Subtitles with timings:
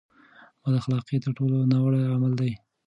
[0.61, 2.51] بد اخلاقي تر ټولو ناوړه عمل دی.